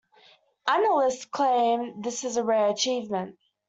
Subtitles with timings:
[0.67, 3.37] "Analysts" claim this is a rare achievement.